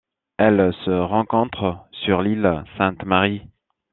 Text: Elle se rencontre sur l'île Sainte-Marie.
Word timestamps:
Elle 0.39 0.73
se 0.83 0.89
rencontre 0.89 1.85
sur 1.91 2.23
l'île 2.23 2.63
Sainte-Marie. 2.75 3.43